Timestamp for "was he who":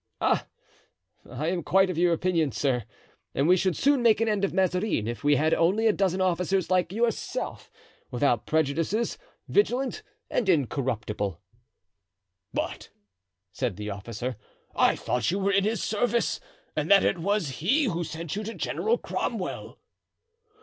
17.19-18.03